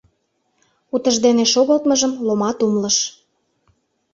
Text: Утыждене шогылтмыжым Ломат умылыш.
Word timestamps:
Утыждене 0.93 1.45
шогылтмыжым 1.53 2.13
Ломат 2.27 2.57
умылыш. 2.65 2.97